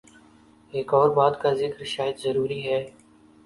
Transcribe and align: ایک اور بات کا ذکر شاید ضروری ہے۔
ایک 0.73 0.93
اور 0.93 1.09
بات 1.09 1.41
کا 1.41 1.53
ذکر 1.53 1.83
شاید 1.85 2.17
ضروری 2.19 2.61
ہے۔ 2.67 2.85